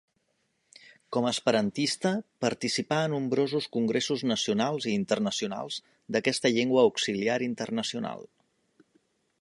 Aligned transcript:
Com 1.17 1.25
a 1.27 1.33
esperantista, 1.35 2.13
participà 2.45 2.97
a 3.01 3.11
nombrosos 3.15 3.67
congressos 3.77 4.25
nacionals 4.31 4.89
i 4.93 4.97
internacionals 5.01 5.79
d'aquesta 6.17 6.53
llengua 6.57 6.87
auxiliar 6.89 7.37
internacional. 7.53 8.27